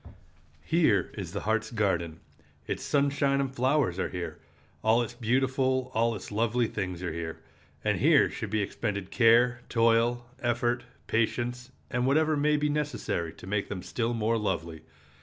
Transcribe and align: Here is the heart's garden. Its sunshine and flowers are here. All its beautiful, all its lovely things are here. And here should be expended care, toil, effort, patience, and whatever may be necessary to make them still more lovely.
Here 0.65 1.11
is 1.15 1.31
the 1.31 1.41
heart's 1.41 1.69
garden. 1.69 2.21
Its 2.65 2.81
sunshine 2.81 3.39
and 3.39 3.53
flowers 3.53 3.99
are 3.99 4.09
here. 4.09 4.39
All 4.83 5.03
its 5.03 5.13
beautiful, 5.13 5.91
all 5.93 6.15
its 6.15 6.31
lovely 6.31 6.65
things 6.65 7.03
are 7.03 7.13
here. 7.13 7.37
And 7.83 7.99
here 7.99 8.27
should 8.27 8.49
be 8.49 8.63
expended 8.63 9.11
care, 9.11 9.61
toil, 9.69 10.25
effort, 10.41 10.85
patience, 11.05 11.71
and 11.91 12.07
whatever 12.07 12.35
may 12.35 12.57
be 12.57 12.67
necessary 12.67 13.31
to 13.33 13.45
make 13.45 13.69
them 13.69 13.83
still 13.83 14.15
more 14.15 14.39
lovely. 14.39 14.81